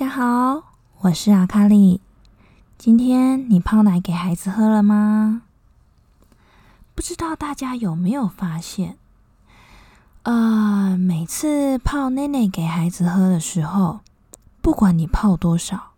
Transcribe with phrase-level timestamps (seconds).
[0.00, 0.62] 大家好，
[1.00, 2.00] 我是阿卡丽。
[2.78, 5.42] 今天你泡奶给孩子喝了吗？
[6.94, 8.96] 不知道大家有没有发现，
[10.22, 14.00] 呃，每次泡奶奶给孩子喝的时候，
[14.62, 15.90] 不管你泡多少，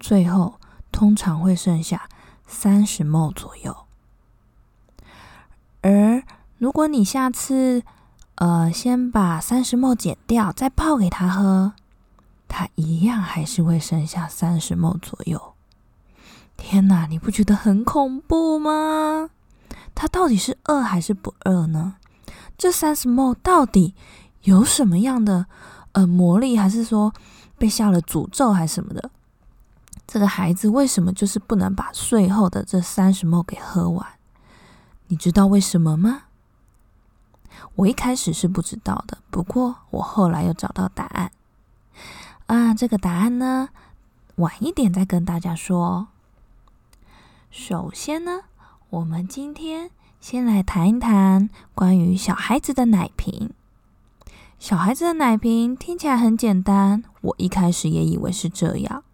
[0.00, 0.58] 最后
[0.90, 2.08] 通常会剩下
[2.44, 3.76] 三十 ml 左右。
[5.82, 6.24] 而
[6.56, 7.84] 如果你下次，
[8.34, 11.74] 呃，先把三十 ml 减掉，再泡给他喝。
[12.48, 15.54] 他一样还是会剩下三十亩左右。
[16.56, 19.30] 天哪，你不觉得很恐怖吗？
[19.94, 21.96] 他到底是饿还是不饿呢？
[22.56, 23.94] 这三十亩到底
[24.42, 25.46] 有什么样的
[25.92, 27.12] 呃魔力，还是说
[27.56, 29.10] 被下了诅咒还是什么的？
[30.06, 34.06] 这个孩子为什么就是不能把最后的这三十亩给喝完？
[35.08, 36.22] 你知道为什么吗？
[37.76, 41.30] 我一开始是不知道的，不过我后来又找到答案。
[42.48, 43.68] 啊，这个答案呢，
[44.36, 46.08] 晚一点再跟大家说。
[47.50, 48.44] 首先呢，
[48.88, 53.50] 我们今天先来谈一谈关于小孩子的奶瓶。
[54.58, 59.04] 小孩子的奶瓶听起来很简单，我一开始也以为是这样。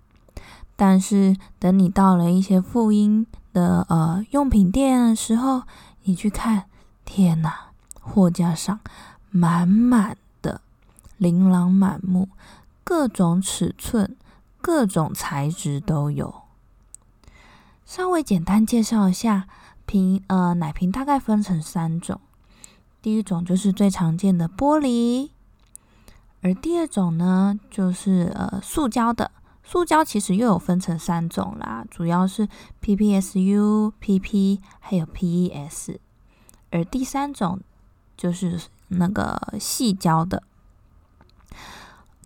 [0.76, 5.62] 但是等你到了一些妇婴的呃用品店的时候，
[6.04, 6.66] 你去看，
[7.04, 7.70] 天哪，
[8.00, 8.78] 货架上
[9.32, 10.60] 满满的，
[11.16, 12.28] 琳琅满目。
[12.84, 14.16] 各种尺寸、
[14.60, 16.42] 各种材质都有。
[17.84, 19.48] 稍微简单介绍一下，
[19.86, 22.20] 瓶呃奶瓶大概分成三种。
[23.02, 25.30] 第一种就是最常见的玻璃，
[26.40, 29.30] 而第二种呢就是呃塑胶的。
[29.62, 32.46] 塑胶其实又有分成三种啦，主要是
[32.82, 35.98] PPSU、PP 还有 PES。
[36.70, 37.60] 而第三种
[38.16, 40.42] 就是那个细胶的。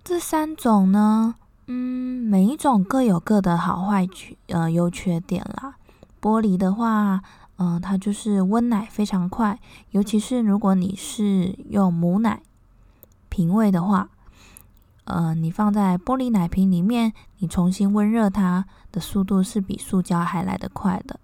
[0.09, 1.35] 这三种呢，
[1.67, 5.75] 嗯，每一种各有各的好坏缺呃优缺点啦。
[6.19, 7.21] 玻璃的话，
[7.59, 9.61] 嗯，它就是温奶非常快，
[9.91, 12.41] 尤其是如果你是用母奶
[13.29, 14.09] 瓶喂的话，
[15.05, 21.21] 呃，你放在玻璃奶瓶里面，你重新温热它的速度是比塑胶还来得快的。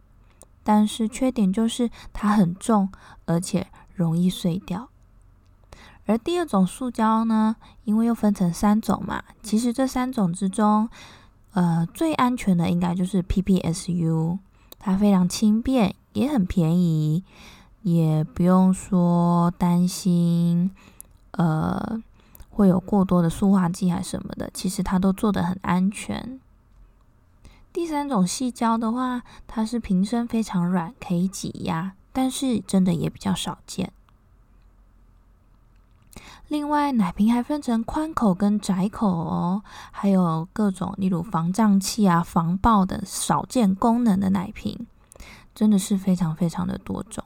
[0.63, 2.93] 但是缺点就是它很重，
[3.25, 4.91] 而且容易碎掉。
[6.07, 10.89] 而第二种塑胶呢，因为又分成三种嘛，其实这三种之中，
[11.53, 14.39] 呃，最安全的应该就是 PPSU，
[14.79, 17.25] 它非常轻便，也很便宜，
[17.83, 20.71] 也不用说担心，
[21.31, 22.03] 呃，
[22.51, 26.39] 会有过多的塑化剂还什么的，其实它都做的很安全。
[27.73, 33.91] 第三种细胶的话，它是瓶身非常软，可以挤压，但是真的也比较少见。
[36.49, 44.87] 另外，奶瓶还分成宽口跟窄口哦，还有各种例如防胀气啊、防爆等少见功能的奶瓶，
[45.55, 47.25] 真的是非常非常的多种。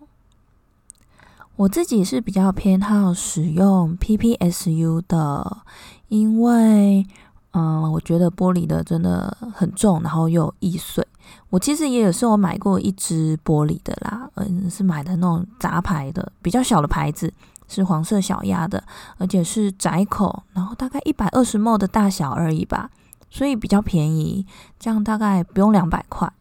[1.56, 5.58] 我自己是比较偏好使用 PPSU 的，
[6.06, 7.04] 因为
[7.50, 11.04] 嗯，我觉得玻璃的真的很重，然后又易碎。
[11.50, 17.34] 我其实也有是我买过一支玻璃的啦，嗯，是买的那种杂牌的，比较小的牌子。
[17.68, 18.82] 是黄色小鸭的，
[19.18, 22.90] 而且是窄口，然后大概一百二十 ml 的大小而已吧，
[23.30, 24.46] 所以比较便宜，
[24.78, 26.32] 这样大概不用两百块。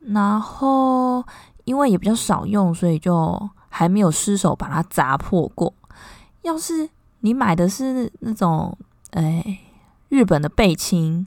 [0.00, 1.24] 然后
[1.64, 5.72] 因为也比较少用，所以就还没有失手把它砸破过。
[6.42, 6.90] 要是
[7.20, 8.76] 你买的是那种，
[9.12, 9.60] 哎，
[10.08, 11.26] 日本的贝亲。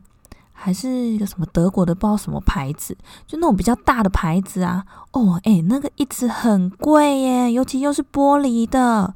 [0.54, 2.96] 还是一个什么德国的，不知道什么牌子，
[3.28, 4.86] 就那种比较大的牌子啊。
[5.12, 9.14] 哦，哎，那个一直很贵耶，尤其又是玻璃的，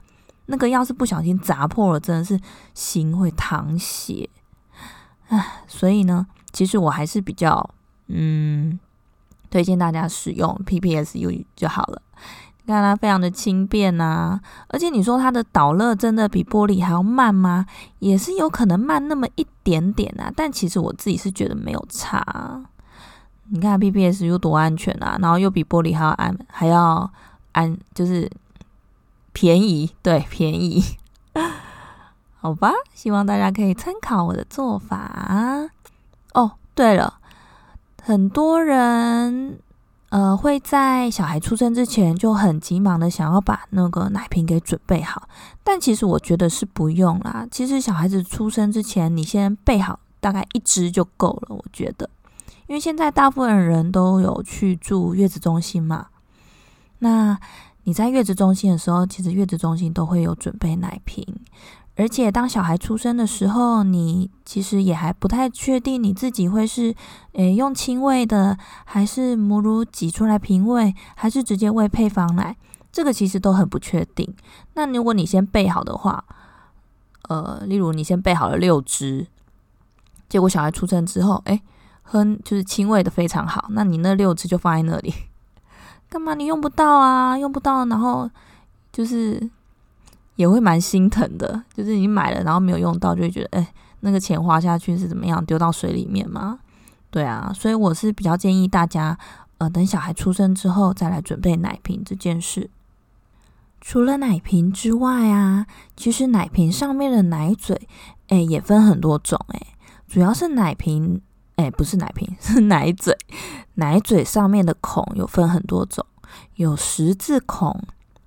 [0.48, 2.40] 那个要是不小心砸破了，真的是
[2.74, 4.30] 心会淌血。
[5.30, 7.70] 唉，所以呢，其实我还是比较
[8.08, 8.80] 嗯，
[9.50, 12.02] 推荐大家使用 PPSU 就好了。
[12.68, 14.38] 你看它非常的轻便呐，
[14.68, 17.66] 而且你说它的导热真的比玻璃还要慢吗？
[18.00, 22.62] 也是有可能慢那么一点点啊，但其实我自己是觉得没有差。
[23.52, 27.10] 你看 PPSU 多安全啊，然后又比玻璃还要安，还要
[27.54, 28.30] 安，就是
[29.32, 30.84] 便宜，对，便宜。
[32.42, 35.70] 好吧，希望大家可以参考我的做法。
[36.34, 37.14] 哦，对了，
[38.04, 39.58] 很多人
[40.18, 45.30] 呃会在小孩出生之前就很急忙的想要把那个奶瓶给准备好，
[45.64, 47.48] 但其实我觉得是不用啦。
[47.52, 52.10] 其实小孩子出生之前，你先备好大概一支就够了，我觉得。
[52.66, 56.08] 因为现在大部分人都有去住月子中心嘛，
[56.98, 57.40] 那
[57.84, 61.24] 你在月子中心的时候，其实月子中心都会有准备奶瓶，
[61.98, 66.96] 而且当小孩出生的时候，你其实也还不太确定你自己会是
[67.34, 72.56] 诶用亲喂的，还是母乳挤出来瓶喂，还是直接喂配方奶，
[72.92, 74.34] 这个其实都很不确定。
[74.76, 76.24] 那如果你先备好的话，
[77.30, 79.28] 呃，例如你先备好了六支，
[80.30, 81.62] 结果小孩出生之后，诶。
[82.10, 85.14] 喝就是亲喂的非常好，那你那六支就放在那里，
[86.08, 87.38] 干嘛你用不到啊？
[87.38, 88.32] 用不到，然后
[88.94, 89.50] 就是
[90.38, 95.46] 也会蛮心疼的，就是你买了然后没有用到，就会觉得哎，那个钱花下去是怎么样？
[95.46, 96.60] 丢到水里面吗？
[97.12, 99.18] 对啊，所以我是比较建议大家，
[99.58, 102.70] 呃，等小孩出生之后再来准备奶瓶这件事。
[103.82, 105.68] 除了奶瓶之外啊，
[105.98, 107.88] 其实奶瓶上面的奶嘴，
[108.30, 109.62] 哎，也分很多种，哎，
[110.08, 111.22] 主要是奶瓶。
[111.58, 113.18] 哎，不是奶瓶，是 奶嘴。
[113.74, 116.06] 奶嘴上面的孔有分很多种，
[116.54, 117.82] 有十字孔、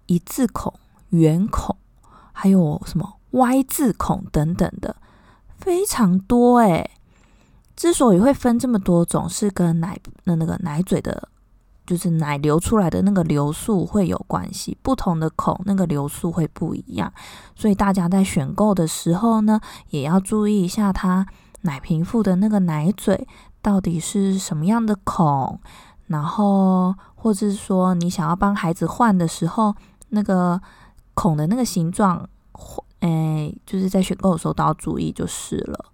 [0.06, 0.74] 一字孔、
[1.10, 1.76] 圆孔，
[2.40, 4.96] 还有什么 Y 字孔等等的，
[5.58, 6.90] 非常多哎。
[7.76, 11.28] 之所以会分这么多种，是跟奶的那个奶嘴的，
[11.86, 14.74] 就是奶流出来的那个流速会有关系。
[14.80, 17.12] 不同的孔那个流速会不一样，
[17.54, 19.60] 所以大家在选购的时候呢，
[19.90, 21.26] 也要注意一下它。
[21.62, 23.28] 奶瓶附的那个奶嘴
[23.60, 25.60] 到底是什么样的孔？
[26.06, 29.74] 然后，或者是说你想要帮孩子换的时候，
[30.08, 30.58] 那个
[31.20, 32.26] 孔的那个形状，
[33.00, 35.84] 哎，就是在选购的时候都要注意就是了。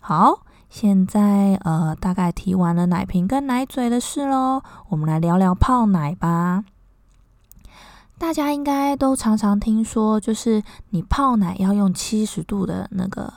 [0.00, 6.62] 好，现在呃，大概提完了奶瓶跟奶嘴的事喽，我们来聊聊泡奶吧。
[8.16, 13.32] 大家应该都常常听说，就是你泡奶要用七十度的那个。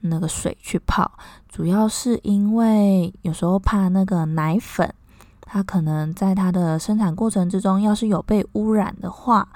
[0.00, 1.10] 那个水去泡，
[1.48, 4.94] 主要是因为有时候怕那个奶粉，
[5.40, 9.48] 它可能在它的生产过程之中，要是有被污染的话，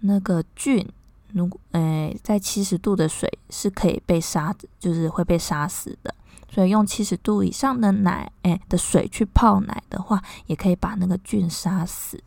[0.00, 0.86] 那个菌，
[1.32, 6.14] 如果诶在七十度的水是可以被杀，就是会被杀死的。
[6.50, 12.18] 所以用七十度以上的奶诶的水去泡奶的话，也可以把那个菌杀死，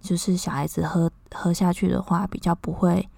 [0.00, 3.08] 就是小孩子喝喝下去的话，比较不会。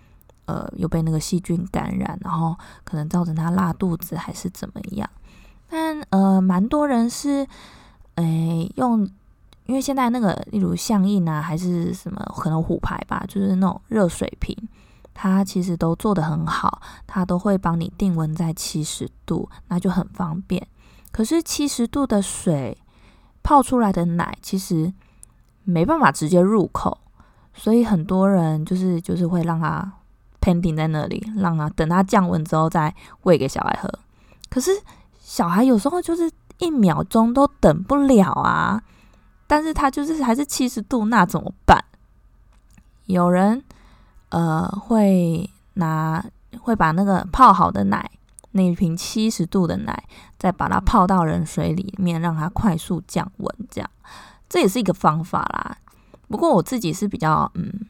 [0.46, 5.08] 呃，又被那个细菌感染，然后可能造成他拉肚子还是怎么样？
[5.68, 7.46] 但呃，蛮多人是
[8.16, 9.08] 诶用，
[9.70, 14.56] 因为现在那个例如象印啊，还是什么可能虎牌吧，就是那种热水瓶，
[15.14, 20.66] 它其实都做的很好，它都会帮你定温在七十度，那就很方便。
[21.12, 22.76] 可是七十度的水
[23.44, 24.92] 泡出来的奶，其实
[25.62, 26.98] 没办法直接入口，
[27.54, 29.92] 所以很多人就是就是会让它。
[30.42, 33.92] pending 在那里，让他等他降温之后再喂给小孩喝。
[34.48, 34.70] 可是
[35.20, 38.82] 小孩有时候就是一秒钟都等不了啊！
[39.50, 41.84] 但是它就是还是七十度，那怎么办？
[43.06, 43.60] 有人
[44.28, 46.24] 呃会拿
[46.60, 48.08] 会把那个泡好的奶，
[48.52, 50.04] 那一瓶七十度的奶，
[50.38, 53.90] 再把它泡到冷水里面，让它快速降温，这样
[54.48, 55.76] 这也是一个方法啦。
[56.28, 57.86] 不过我自己是比较嗯。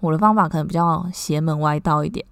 [0.00, 2.26] 我的方法可能比较邪门歪道一点。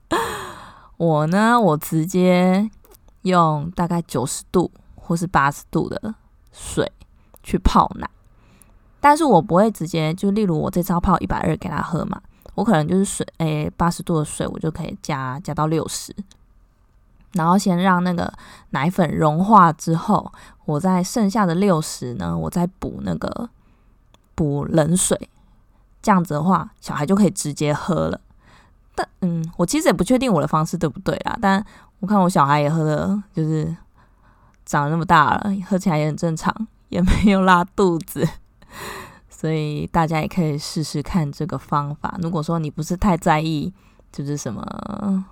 [0.96, 2.70] 我呢，我直接
[3.22, 6.14] 用大概九十度或是八十度的
[6.52, 6.90] 水
[7.42, 8.08] 去泡奶，
[9.00, 12.20] 但是我不会直接就例如我这招泡一百二给他喝嘛，
[12.54, 16.14] 我可能就是水诶八十度的水我就可以加加到六十，
[17.32, 18.32] 然后先让那个
[18.70, 20.32] 奶粉融化之后，
[20.64, 23.48] 我在剩下的六十呢，我再补那个
[24.34, 25.28] 补冷水。
[26.00, 28.20] 这样子的话，小孩就可以直接喝了。
[28.92, 31.38] 但嗯，我其实也不确定我的方式对不对啦。
[31.40, 31.64] 但
[32.00, 33.72] 我看我小孩也喝了，就是
[34.66, 36.52] 长那么大了，喝起来也很正常，
[36.92, 38.28] 也没有拉肚子。
[39.28, 42.16] 所以大家也可以试试看这个方法。
[42.22, 43.72] 如果说你不是太在意，
[44.12, 45.24] 就是什么，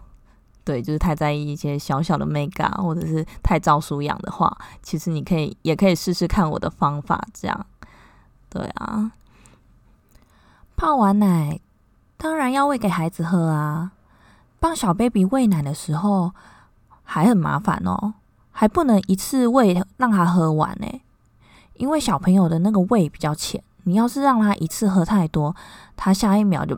[0.64, 7.66] 对，就是太在意一些小小的 mega，或者是太照书养的话，其实你可以也可以试试看我的方法，这样，
[8.48, 9.12] 对啊。
[10.76, 11.60] 泡完奶，
[12.16, 13.92] 当然要喂给孩子喝啊。
[14.58, 16.32] 帮小 baby 喂奶的时候
[17.04, 18.14] 还很麻烦哦，
[18.50, 21.00] 还不能一次喂让他喝完呢，
[21.80, 25.56] 因为小朋友的那个胃比较浅，你要是让他一次喝太多，
[25.96, 26.76] 他下一秒就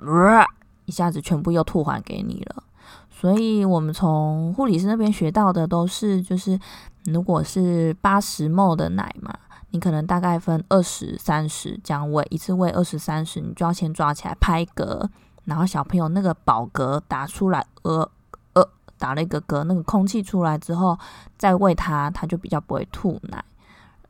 [0.84, 2.62] 一下子全部又吐还给你了。
[3.10, 6.58] 所以我们从护理师那边学到的都是，就是
[7.04, 9.34] 如果是八十 m 的奶嘛。
[9.74, 15.08] 你可能大概分二十三十这样喂，一次喂二十三十，你就要先抓起来拍嗝，
[15.46, 18.06] 然后小朋友那个饱嗝打出来，呃
[18.52, 18.68] 呃，
[18.98, 20.98] 打了一个嗝，那个空气出来之后
[21.38, 23.42] 再喂他，他就比较不会吐奶。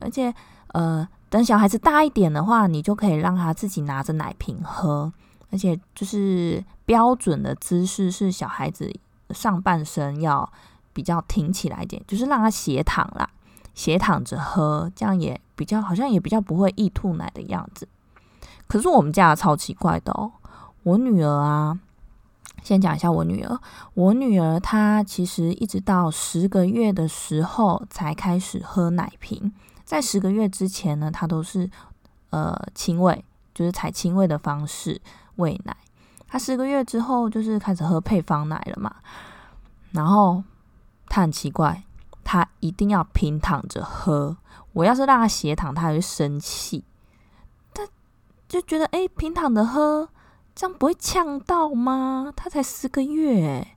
[0.01, 0.35] 而且
[0.73, 5.13] 呃，等小孩子大一点的话，你就可以让他自己拿着奶瓶喝，
[5.51, 8.93] 而且就是标准的姿势是小孩子
[9.31, 10.51] 上半身要
[10.93, 13.29] 比较挺起来一点，就是让他斜躺啦。
[13.75, 17.89] 斜躺着喝，这样也比较好像也比较不会易吐奶的样子。
[18.67, 20.33] 可是我们家超奇怪的哦，
[20.83, 21.79] 我女儿啊，
[22.63, 23.59] 先讲一下我女儿。
[23.95, 29.51] 我女儿她其实一直到十个月的时候才开始喝奶瓶，
[29.93, 31.71] 在十个月之前呢，他都是
[32.31, 33.23] 呃亲喂，
[33.53, 34.99] 就是采亲喂的方式
[35.37, 35.77] 喂奶。
[36.27, 38.97] 他十个月之后就是开始喝配方奶了嘛，
[39.91, 40.43] 然后
[41.11, 41.83] 他很奇怪。
[42.25, 44.35] 他一定要平躺着喝，
[44.73, 46.85] 我要是让他斜躺，他还会生气。
[47.75, 47.87] 他
[48.49, 50.09] 就觉得，哎，平躺着喝，
[50.55, 52.33] 这样不会呛到吗？
[52.35, 53.77] 他才四个月，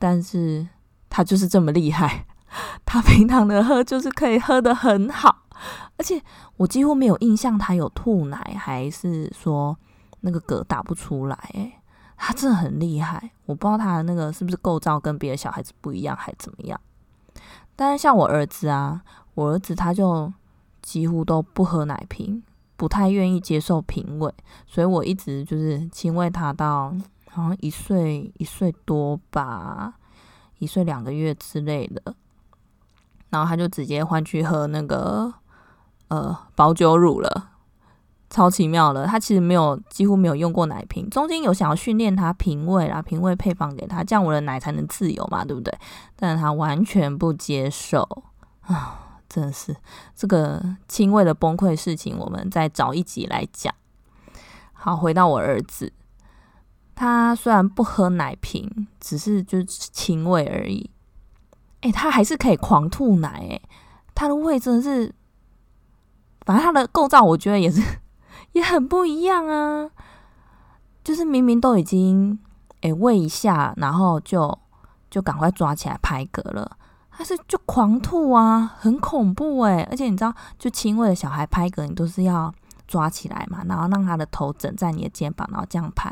[0.00, 0.66] 但是
[1.08, 2.26] 他就是这么厉害，
[2.84, 5.44] 他平常的喝就是可以喝的很好，
[5.96, 6.20] 而且
[6.56, 9.76] 我几乎没有印象他有吐奶，还是说
[10.20, 11.36] 那个嗝打不出来。
[11.54, 11.80] 哎，
[12.16, 16.80] 他真的很厉害，我不知道他的那个是不是构造跟别的小孩子不一样，还怎么样。
[17.76, 19.02] 但是像我儿子啊，
[19.34, 20.32] 我儿子他就
[20.82, 22.42] 几乎都不喝奶瓶，
[22.76, 24.34] 不太愿意接受瓶喂，
[24.66, 26.92] 所以我一直就是亲喂他到
[27.30, 29.94] 好像一岁一岁多吧，
[30.58, 32.14] 一岁两个月之类的，
[33.30, 35.32] 然后他就直接换去喝那个
[36.08, 37.50] 呃保酒乳了。
[38.30, 41.08] 超奇妙的，他其实没有，几乎没有用过奶瓶。
[41.08, 45.72] 中间有想要训练他品味啦，品味配方给他，这样我的奶才能自由嘛，对不对？
[46.14, 48.06] 但他完全不接受
[48.60, 49.74] 啊，真的是
[50.14, 53.74] 这个轻微的崩溃事情，我们再找一集来讲。
[54.74, 55.90] 好，回到我儿子，
[56.94, 60.90] 他虽然不喝奶瓶，只是就是轻喂而已，
[61.80, 63.60] 哎，他还是可以狂吐奶，哎，
[64.14, 65.14] 他的胃真的是，
[66.44, 67.82] 反正他的构造，我觉得也是。
[68.52, 69.90] 也很不一样啊，
[71.04, 72.38] 就是明明都已经
[72.80, 74.58] 诶喂一下，然后就
[75.10, 76.76] 就赶快抓起来拍嗝了，
[77.10, 79.86] 他是就狂吐啊，很恐怖诶。
[79.90, 82.52] 而且你知道，就轻微的小孩拍嗝，你都是要
[82.88, 86.10] 抓起来嘛，然后让他的头枕在你的肩膀，然后这样拍，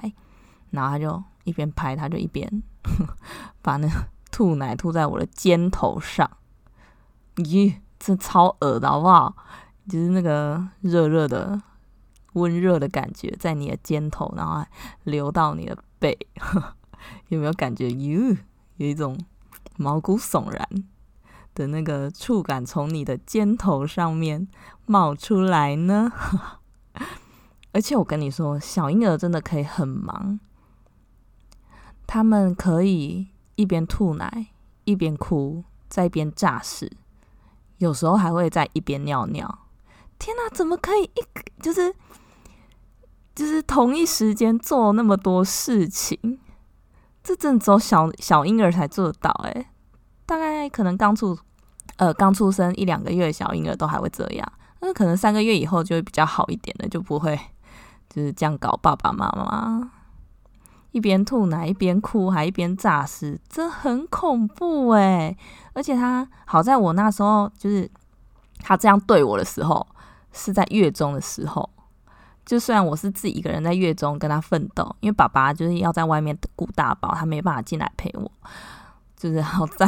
[0.71, 2.63] 然后他就一边拍，他就一边
[3.63, 3.89] 把那
[4.37, 6.31] 吐奶吐在我的肩头上，
[7.37, 9.35] 咦，这超恶的好不好？
[9.89, 11.63] 就是那个热热的。
[12.35, 14.63] 温热的感觉在你的肩头，然后
[15.05, 16.15] 流到你的背，
[17.29, 17.89] 有没有感觉？
[17.89, 18.37] 哟，
[18.77, 19.19] 有一种
[19.79, 20.69] 毛骨悚然
[21.55, 24.47] 的那个触感从你的肩头上面
[24.85, 26.13] 冒出来呢？
[27.73, 30.39] 而且我跟你说，小婴儿真的可以很忙，
[32.07, 34.47] 他们可以一边吐奶，
[34.85, 36.91] 一边哭，在一边诈屎，
[37.79, 39.59] 有时候还会在一边尿尿。
[40.19, 41.95] 天哪，怎么可以一就是？
[43.35, 46.39] 就是同一时间做那么多事情，
[47.23, 49.67] 这真的只有小小婴儿才做得到诶，
[50.25, 51.39] 大概可能刚出
[51.97, 57.39] 呃刚出生一两个月的小婴儿都还会这样，那可能三个月以后就会比较好一点的，就不会
[58.09, 59.91] 就是这样搞爸爸妈妈，
[60.97, 65.37] 一边吐奶一边哭还一边诈尸，这很恐怖诶。
[65.75, 67.87] 而且他好在我那时候就是
[68.61, 69.87] 他这样对我的时候
[70.33, 71.69] 是在月中的时候。
[72.47, 78.33] 就虽然我是自己一个人在月中跟他奋斗，因为爸爸就是要在外面顾大宝，他没办法进来陪我。
[79.19, 79.87] 就是好在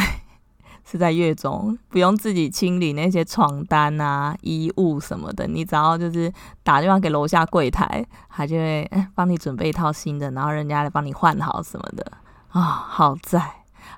[0.91, 12.13] 是在月中，不用自己清理那些床单啊、衣物什么的，你只要就是打电话给楼下柜台，他就会帮你准备一套新的，然后人家来帮你换好什么的
[12.49, 12.63] 啊。
[12.63, 13.39] 好在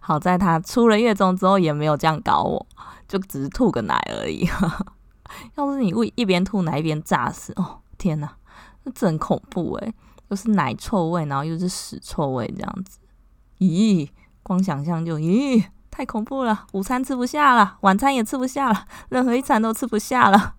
[0.01, 2.67] 好在他出了月中之后也没有这样搞我，
[3.07, 4.49] 就只是吐个奶而已。
[5.55, 8.35] 要是你一边吐奶一边炸死，哦天哪！
[8.83, 9.95] 那真恐怖诶，
[10.29, 12.99] 又是奶臭味，然后又是屎臭味，这样子，
[13.59, 14.09] 咦，
[14.43, 15.63] 光想象就咦，
[16.01, 20.55] 太恐怖了，午餐吃不下了，晚餐也吃不下了， 任何一餐都吃不下了。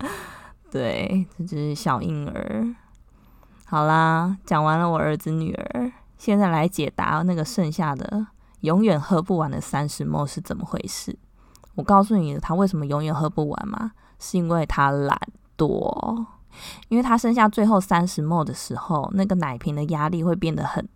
[0.72, 2.74] 对，这只小婴儿。
[3.66, 8.28] 好啦，讲完了我儿子女儿，现在来解答那个剩下的
[8.60, 11.18] 永远喝不完的三十沫是怎么回事。
[11.74, 13.92] 我告诉你，他为什么永远喝不完吗？
[14.18, 15.20] 是因为他懒
[15.58, 16.24] 惰。
[16.88, 20.88] 因为他剩下最后三十沫的时候，那个奶瓶的压力会变得很，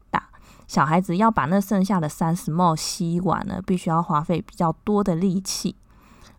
[0.73, 5.77] 小孩子要把那剩下的三十沫吸完呢，必须要花费比较多的力气。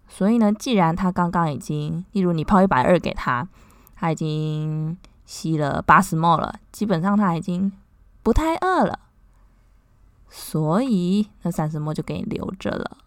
[0.08, 3.48] 所以呢，既然他刚刚已经，例如你抛一百二给他，
[3.94, 7.72] 他已经吸了八十沫了，基本上他已经
[8.24, 9.02] 不太饿了，
[10.32, 12.98] 所以那三十沫就给你留着了。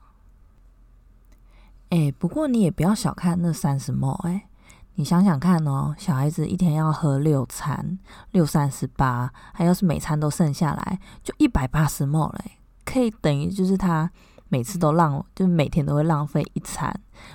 [1.89, 4.49] 哎，不过你也不要小看那三十沫，哎，
[4.97, 7.99] 你想想看哦，小孩子一天要喝六餐，
[8.33, 12.53] 六三十八，还要是每餐都剩下来，就一百八十沫嘞，
[12.85, 14.11] 可以等于就是他
[14.49, 16.93] 每次都浪，就每天都会浪费一餐，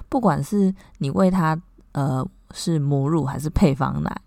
[0.10, 1.60] 不管是你喂他
[1.94, 4.22] 呃是母乳还是配方奶，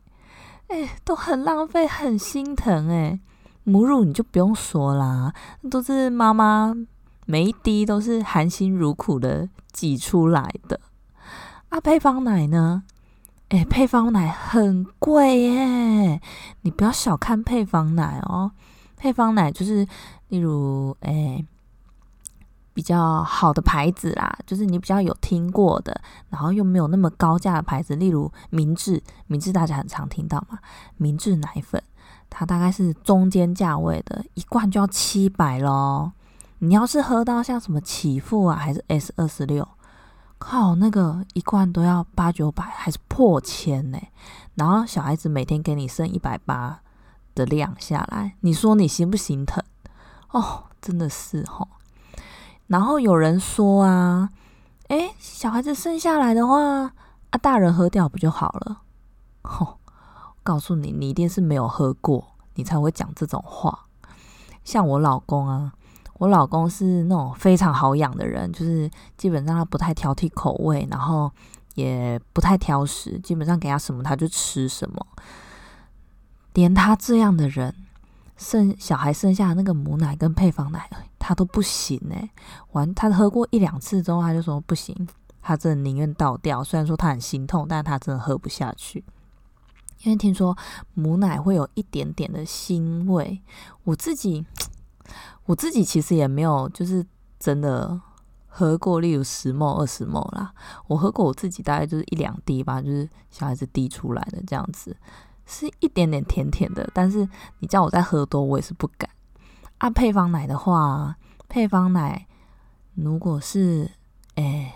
[0.68, 3.20] 哎，都很浪费，很心疼哎，
[3.64, 5.32] 母乳你就不用说啦，
[5.70, 6.74] 都是妈妈。
[7.26, 10.78] 每一滴都是含辛茹苦的挤出来的
[11.70, 11.80] 啊！
[11.80, 12.82] 配方奶呢？
[13.54, 16.20] 哎，配方奶很贵耶！
[16.62, 18.50] 你不要小看配方奶哦。
[18.96, 19.86] 配方奶就是，
[20.26, 21.46] 例如，哎，
[22.72, 29.00] 比较好的牌子啦，就是你比较有听过的，然后又没有那么高价的牌子，例如明治。
[29.28, 30.58] 明治大家很常听到嘛，
[30.96, 31.80] 明治奶粉，
[32.28, 36.12] 它大概是中间价位的，一罐就要七百咯。
[36.58, 39.68] 你要是喝到像什么启赋啊，还是 S 二十六，
[40.46, 43.98] 靠，那个一罐都要八九百，还是破千呢？
[44.54, 46.80] 然后小孩子每天给你剩一百八
[47.34, 49.64] 的量下来，你说你心不心疼？
[50.32, 51.66] 哦，真的是哦。
[52.66, 54.28] 然后有人说啊，
[54.88, 56.92] 诶，小孩子剩下来的话，啊，
[57.40, 58.82] 大人喝掉不就好了？
[59.40, 59.78] 吼，
[60.42, 62.22] 告诉你，你一定是没有喝过，
[62.56, 63.86] 你才会讲这种话。
[64.62, 65.72] 像我老公啊。
[66.18, 71.30] 我老公是那种非常好养的人，就是基本上他不太挑剔口味，然后
[71.74, 75.06] 也不太挑食，基本上给他什么他就吃什么。
[76.52, 77.74] 连他这样的人，
[78.36, 82.30] 剩小孩剩下的那个母奶跟配方奶，他都不行哎。
[82.70, 85.08] 完，他喝过一两次之后，他就说不行，
[85.42, 86.62] 他真的宁愿倒掉。
[86.62, 89.02] 虽然说他很心痛，但是他真的喝不下去，
[90.04, 90.56] 因为听说
[90.94, 93.42] 母奶会有一点点的腥味。
[93.82, 94.46] 我自己。
[95.46, 97.04] 我自己其实也没有，就是
[97.38, 98.00] 真的
[98.46, 100.52] 喝过，例如十沫、二十沫啦。
[100.86, 104.96] 我喝过我自己大概就是一两滴吧，就是小孩子滴出来的这样子，
[105.44, 106.88] 是一点点甜甜的。
[106.94, 109.10] 但是你叫我再喝多，我也是不敢。
[109.78, 111.16] 啊，配方奶的话，
[111.48, 112.26] 配方奶
[112.94, 113.90] 如果是
[114.36, 114.72] 哎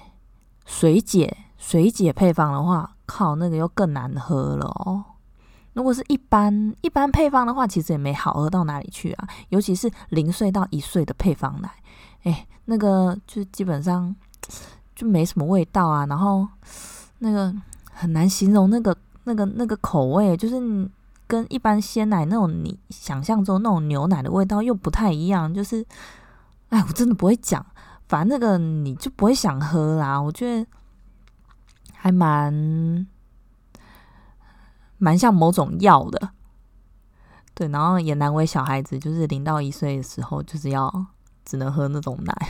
[0.67, 5.05] 水解水解配方的话，靠，那个又更难喝了哦。
[5.79, 9.29] 如果是一般一般配方的话，其实也没好喝到哪里去啊。
[9.51, 11.71] 尤其是零岁到一岁的配方奶，
[12.25, 14.13] 哎，那个就基本上
[14.97, 16.05] 就没什么味道啊。
[16.07, 16.49] 然后
[17.21, 17.55] 那个
[17.93, 20.57] 很难形容那个那个那个口味，就是
[21.29, 25.55] 跟一般鲜奶那种你想象中那种牛奶的味道又不太一样。
[25.55, 25.87] 就是，
[26.71, 27.65] 哎，我真的不会讲，
[28.09, 30.21] 反正那个你就不会想喝啦。
[30.21, 30.67] 我觉得
[31.95, 33.07] 还蛮。
[34.99, 36.31] 蛮像某种药的，
[37.55, 41.07] 对，然后也难为小孩子，就是零到一岁的时候，就是要
[41.45, 42.49] 只能喝那种奶。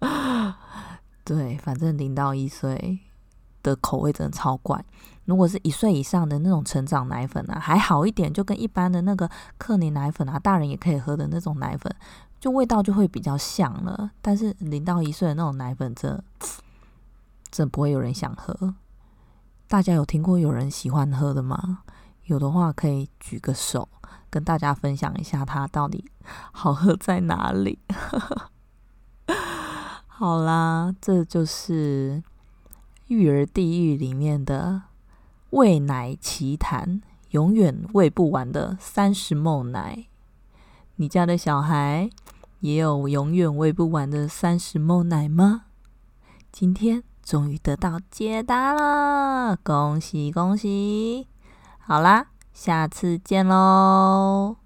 [1.24, 2.98] 对，反正零到一岁
[3.62, 4.84] 的口味真的超怪。
[5.24, 11.94] 如果是一岁以上的那种成长奶粉啊，还好一点，就跟一般的那个克宁奶粉啊，大人也可以喝的那种奶粉，
[12.40, 14.10] 就味道就会比较像了。
[14.20, 16.20] 但是零到一岁的那种奶粉，这
[17.52, 18.74] 这不会有人想喝。
[19.72, 21.78] 大家有听过有人喜欢喝的吗？
[22.24, 23.88] 有的话可以举个手，
[24.28, 26.04] 跟大家分享一下它到底
[26.52, 27.78] 好喝在哪里。
[30.06, 32.22] 好啦，这就是
[33.06, 34.82] 育儿地狱里面的
[35.48, 40.04] 喂奶奇谈，永远喂不完的三十梦奶。
[40.96, 42.10] 你家的小孩
[42.60, 45.64] 也有永远喂不完的三十梦奶吗？
[46.52, 47.04] 今天。
[47.22, 51.28] 终于得到解答了，恭喜恭喜！
[51.78, 54.61] 好啦，下次见喽。